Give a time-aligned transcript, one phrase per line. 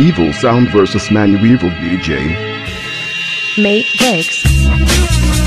[0.00, 2.20] Evil Sound versus Manu Evil DJ.
[3.56, 4.44] Matrix.
[4.44, 5.37] Evil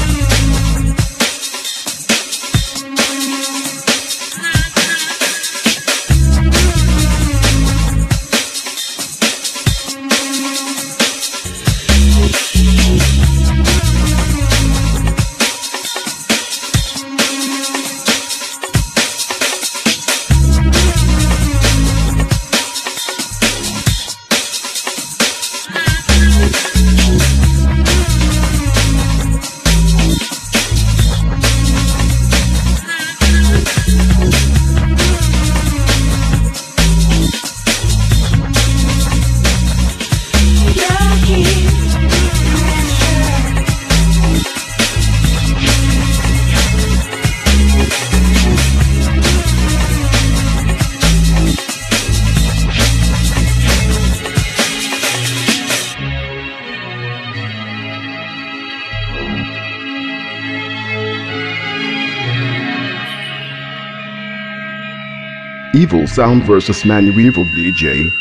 [66.12, 68.12] Sound versus Manu Evil DJ.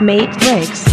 [0.00, 0.89] Matrix.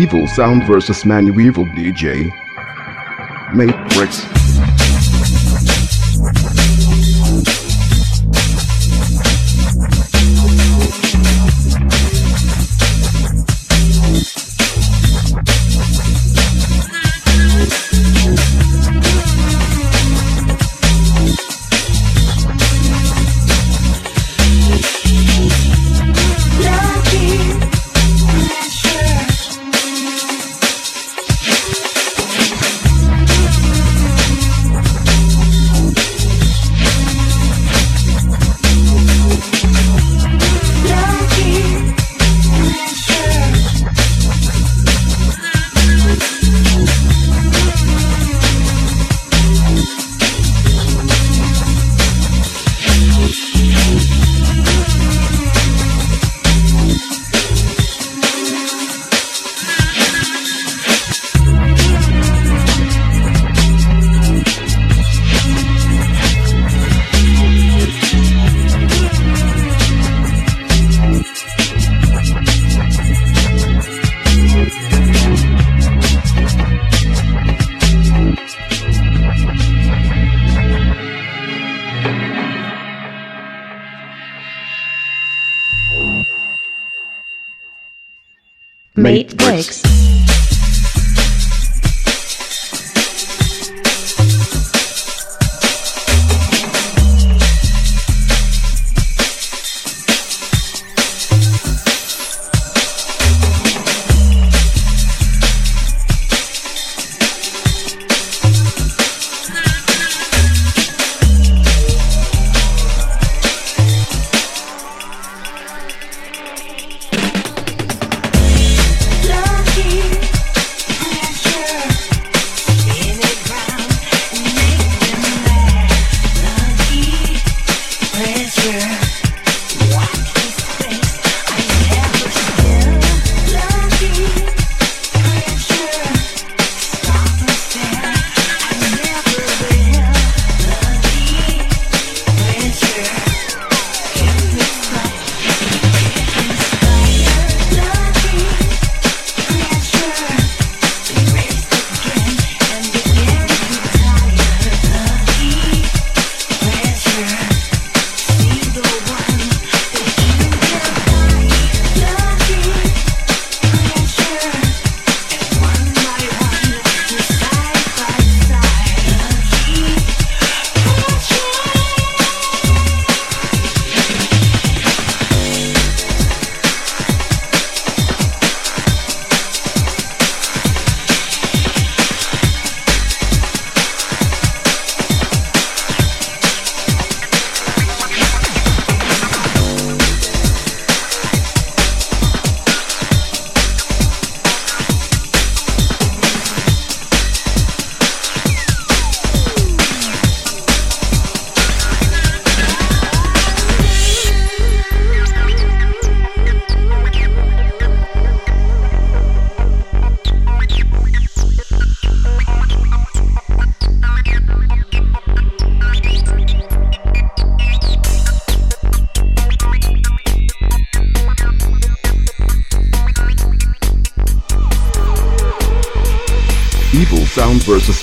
[0.00, 2.32] Evil Sound versus Manu Evil DJ.
[3.54, 4.39] Matrix.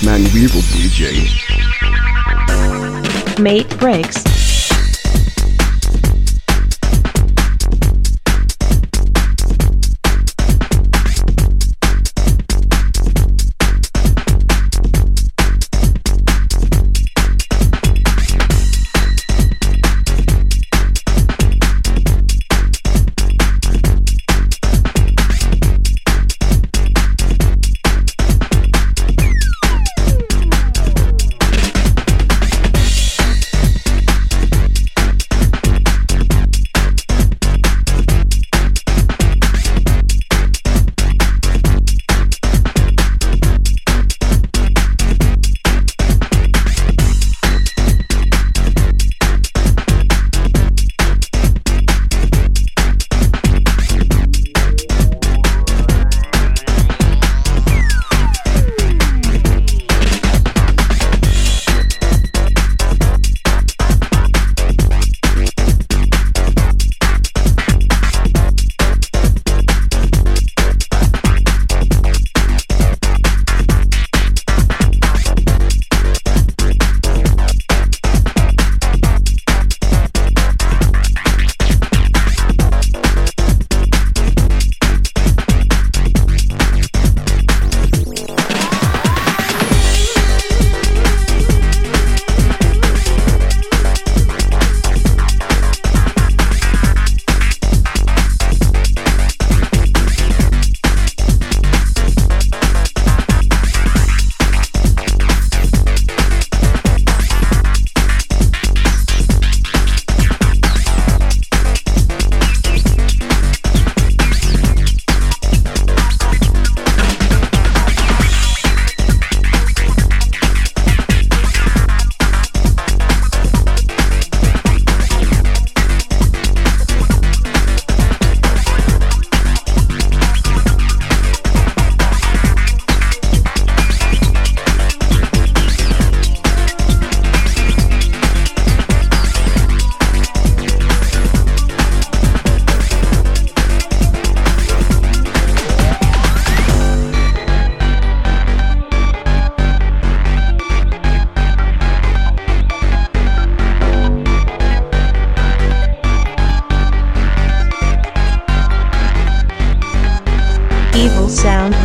[0.08, 0.48] Sound vs.
[0.48, 0.67] Manu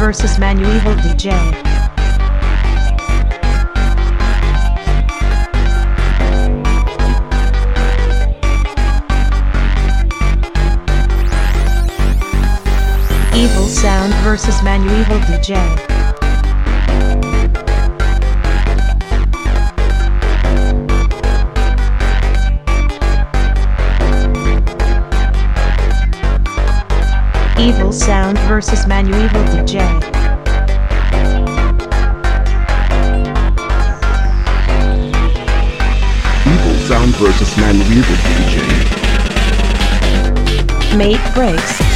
[0.03, 0.37] Sound vs.
[0.37, 1.31] Manu Evil DJ.
[13.33, 14.61] Evil Sound vs.
[14.61, 15.92] Manu Evil DJ.
[28.33, 28.87] Sound vs.
[28.87, 29.75] Manu Evil DJ.
[36.47, 37.57] Evil Sound vs.
[37.57, 38.55] Manu Evil DJ.
[40.97, 41.92] Mate Breakz.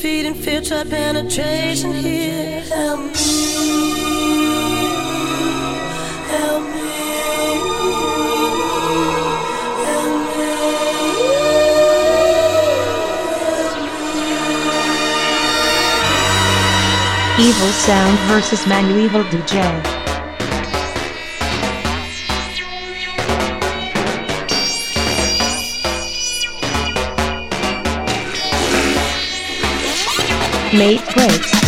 [0.00, 2.60] Defeat and fear, try penetration here.
[2.60, 3.10] Help me.
[6.30, 6.86] Help me.
[17.40, 19.97] Evil Sound versus Manu Evil DJ.
[30.72, 31.67] Mate Breakz.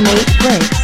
[0.00, 0.77] Mate Breakz.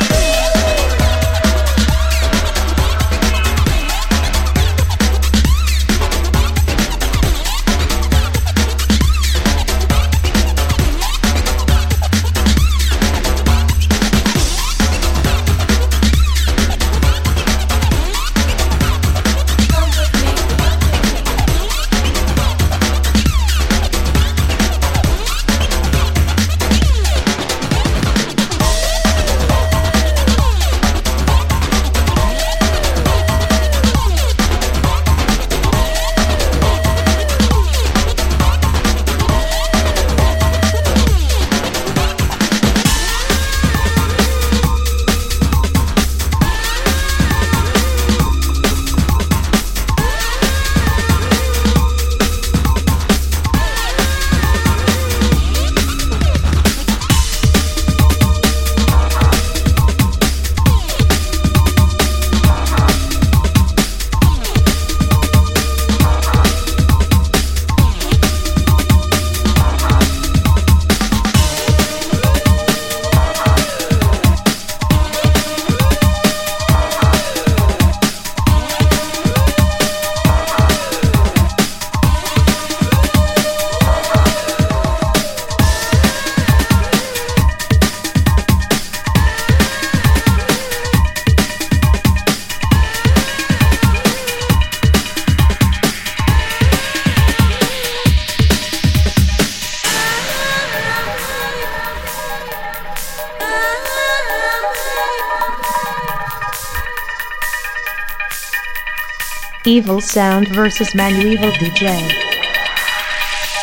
[109.66, 111.86] Evil Sound versus Manu Evil DJ.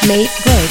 [0.07, 0.70] Mate Breakz.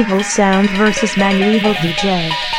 [0.00, 2.49] Evil Sound versus Manu Evil DJ.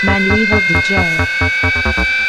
[0.00, 2.19] Sound versus Manu Evil DJ.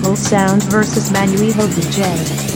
[0.00, 2.49] Evil Sound versus Manu Evil DJ.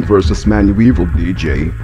[0.00, 1.74] Sound versus Manu Evil DJ.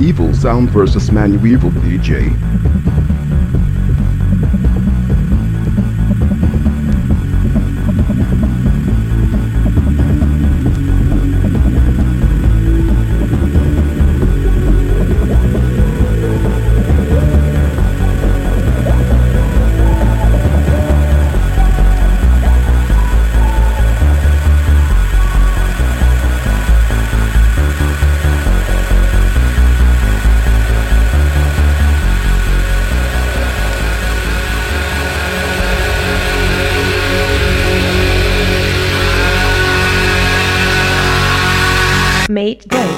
[0.00, 3.07] Evil Sound versus Manu Evil DJ.
[42.38, 42.97] Mate Dopes.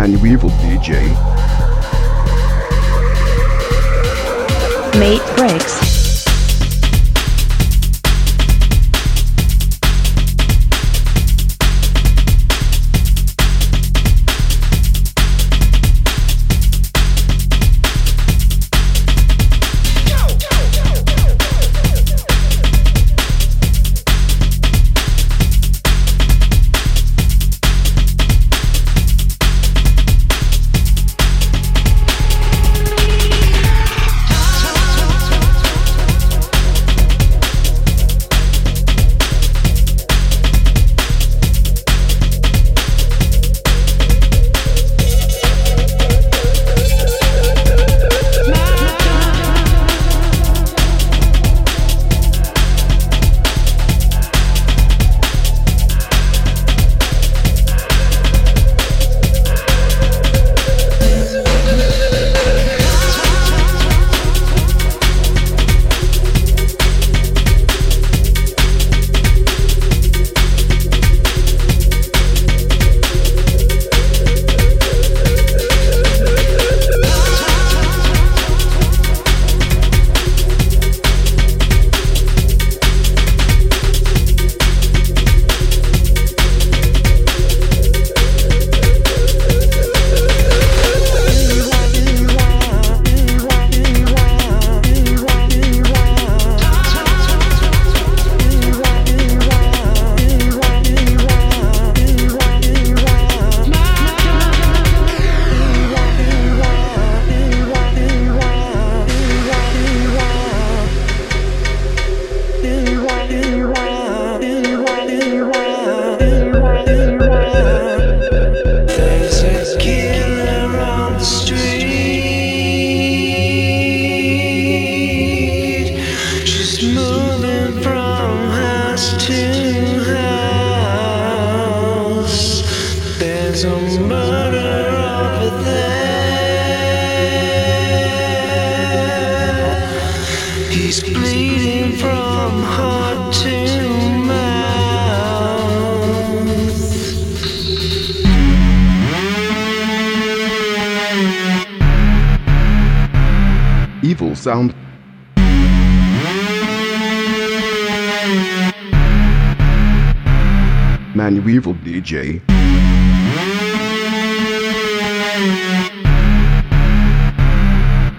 [0.00, 0.22] Sound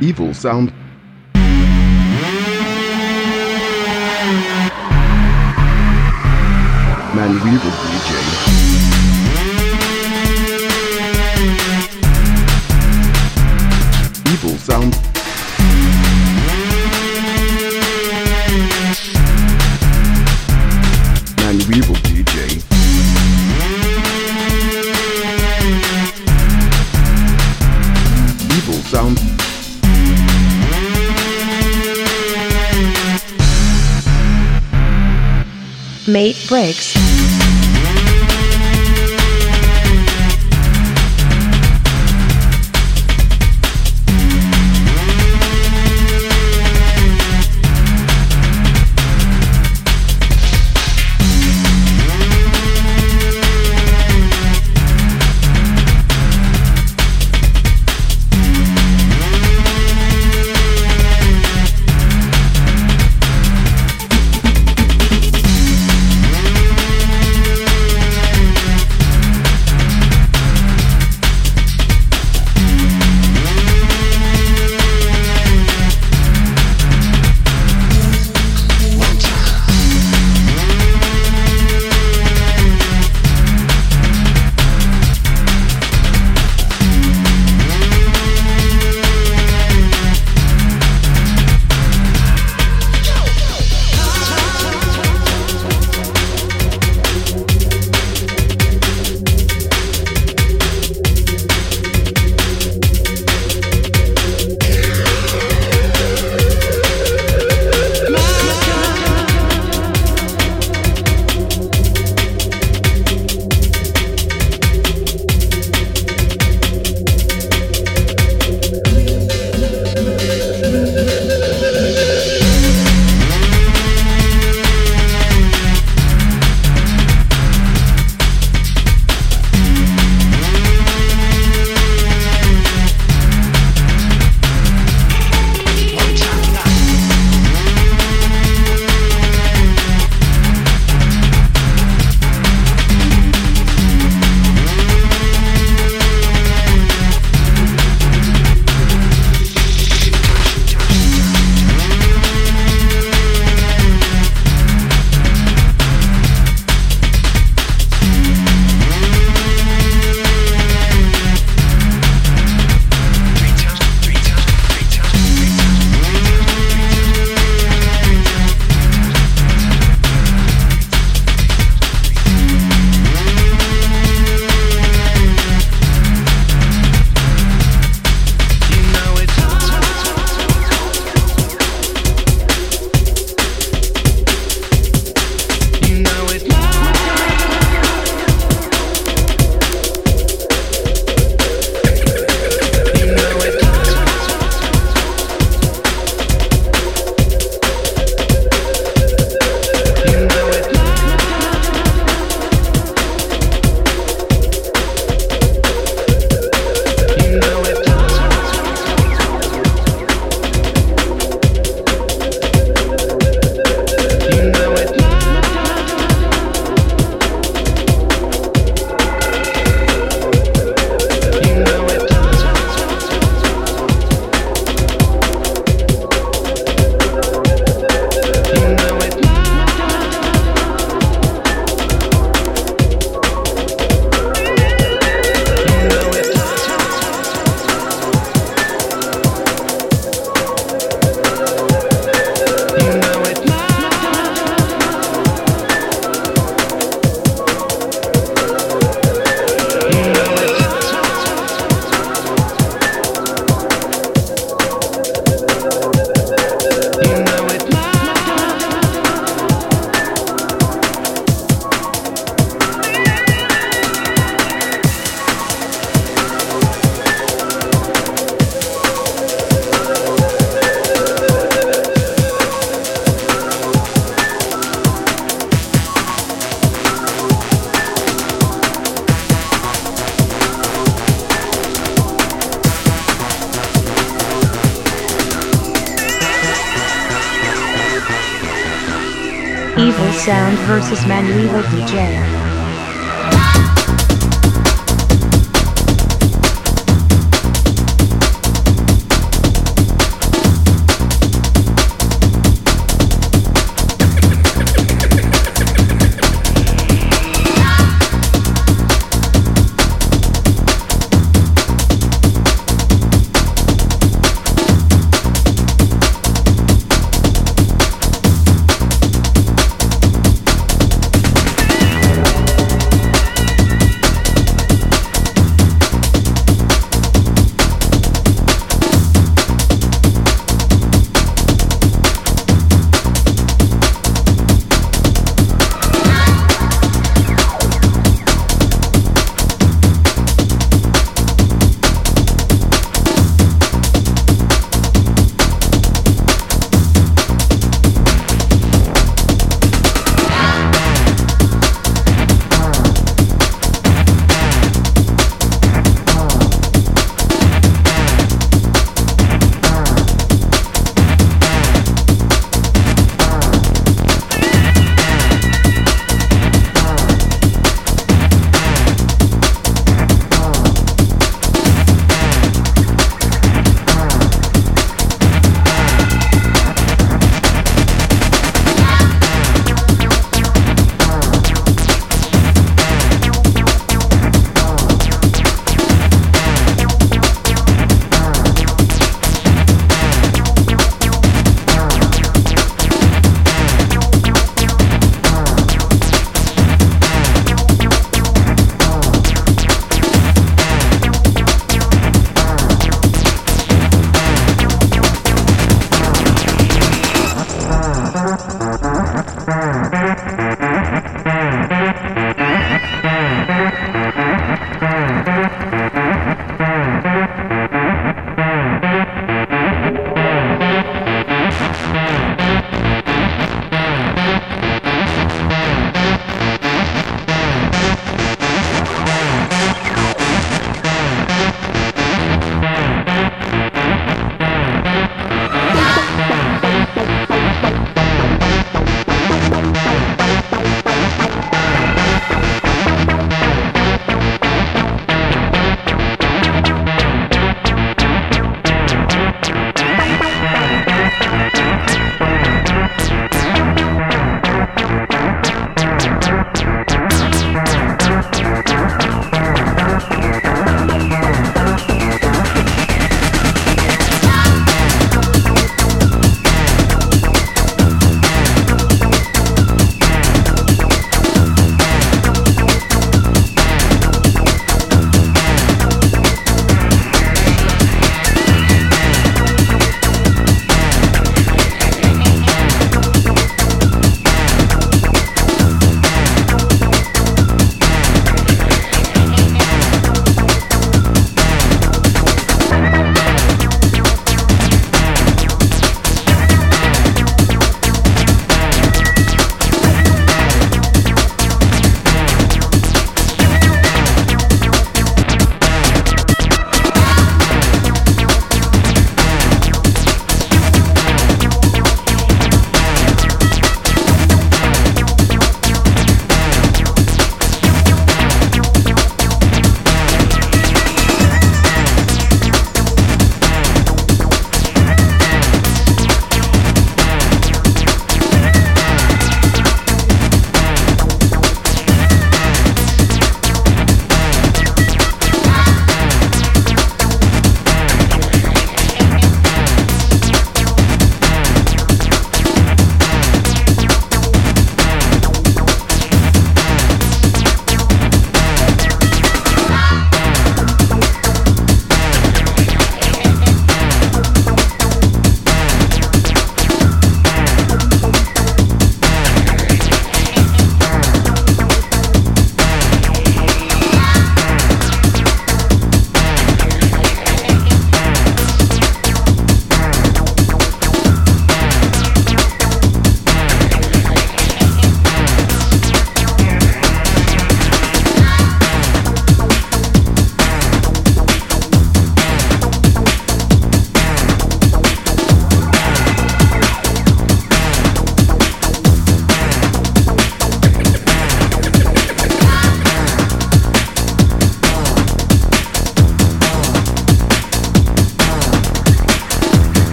[0.00, 0.73] Evil Sound.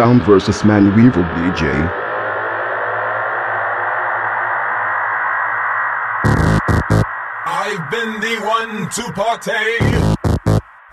[0.00, 1.68] Sound versus Manu Evil DJ.
[7.44, 9.82] I've been the one to partake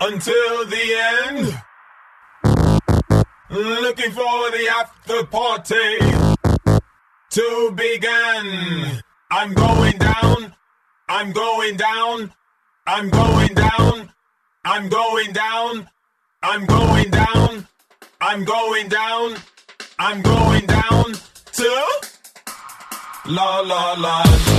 [0.02, 0.84] until the
[1.24, 1.62] end.
[3.48, 6.00] Looking for the after party
[7.30, 9.00] to begin.
[9.30, 10.54] I'm going down.
[11.08, 12.34] I'm going down.
[12.86, 14.12] I'm going down.
[14.66, 15.88] I'm going down.
[16.42, 17.37] I'm going down.
[18.30, 19.36] I'm going down.
[19.98, 21.14] I'm going down
[21.52, 21.86] to
[23.24, 24.57] La La La.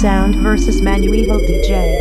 [0.00, 2.00] Sound versus ManuEvil DJ.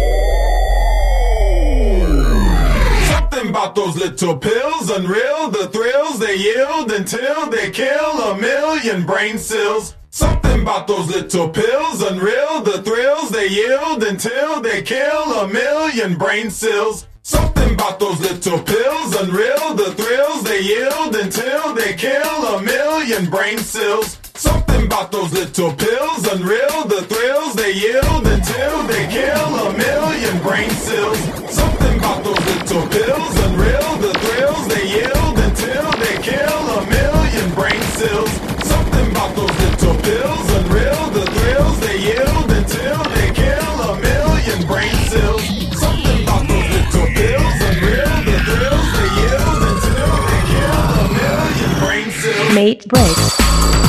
[3.10, 9.06] Something about those little pills, unreal, the thrills they yield until they kill a million
[9.06, 9.98] brain cells.
[10.12, 16.18] Something about those little pills, unreal, the thrills they yield until they kill a million
[16.18, 17.06] brain cells.
[17.24, 23.30] Something about those little pills, unreal, the thrills they yield until they kill a million
[23.30, 24.18] brain cells.
[24.36, 30.42] Something about those little pills, unreal, the thrills they yield until they kill a million
[30.42, 31.20] brain cells.
[31.54, 34.68] Something about those little pills, unreal the thrills.
[34.70, 38.32] They yield until they kill a million brain cells.
[38.66, 41.80] Something about those little pills, unreal the thrills.
[41.82, 45.44] They yield until they kill a million brain cells.
[45.78, 48.90] Something about those little pills, unreal the thrills.
[48.98, 52.56] They yield until they kill a million brain cells.
[52.56, 53.89] Mate Breakz.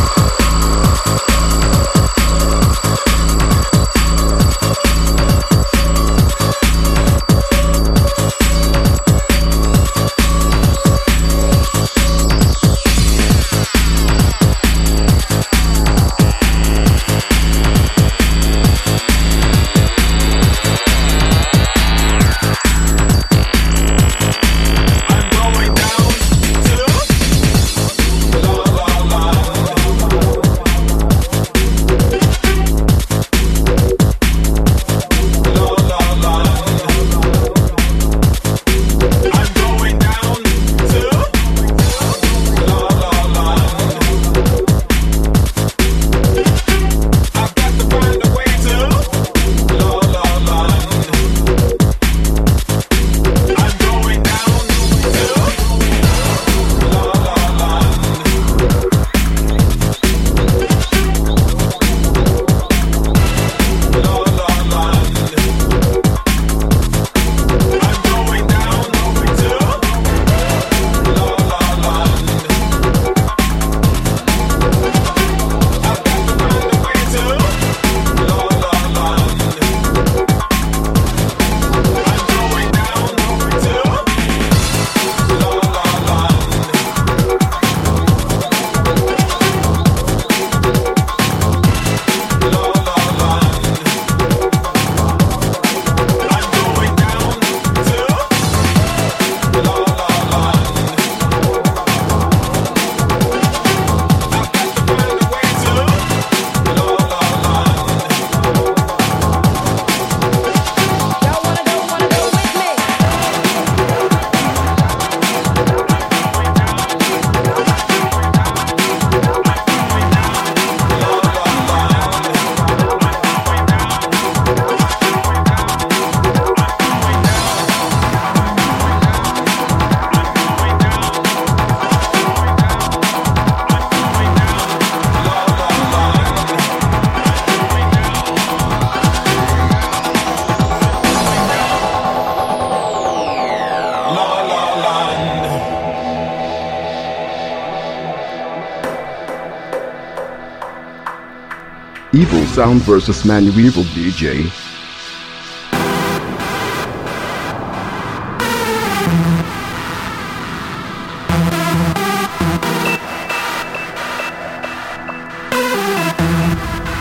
[152.60, 154.44] Sound versus Man Weevil DJ.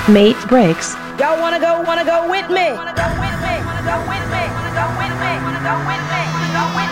[0.07, 0.95] Mate Breakz.
[1.19, 2.71] Y'all wanna go, wanna go with me?
[2.71, 3.59] Wanna go with me?
[3.67, 4.43] Wanna go with me?
[4.55, 5.31] Wanna go with me?
[5.43, 6.21] Wanna go with me?
[6.31, 6.88] Wanna go with me?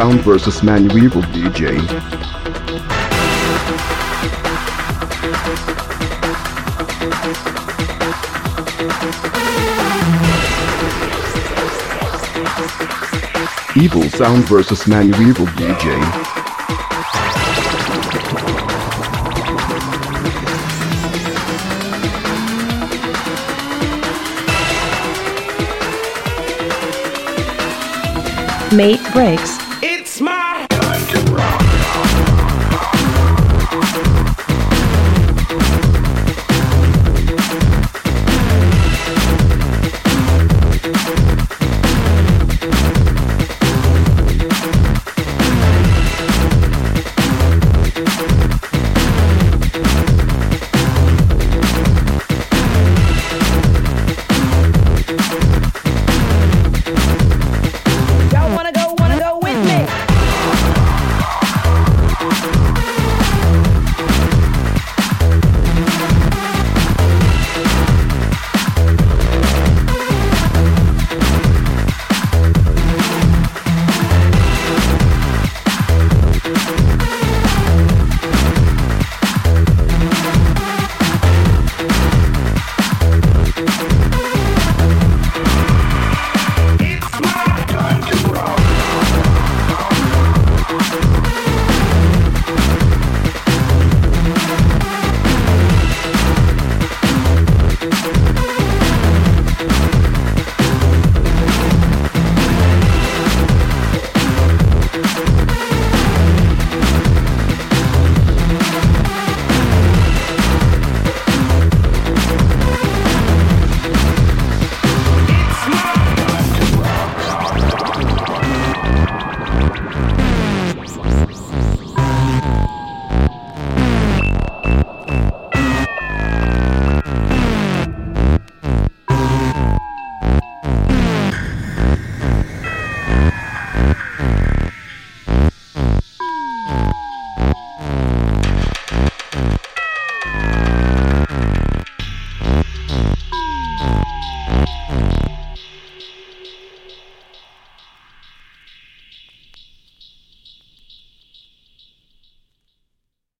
[0.00, 1.76] Sound versus ManuEvil DJ.
[13.74, 16.00] EvilSound versus ManuEvil DJ.
[28.74, 29.59] Mate Breakz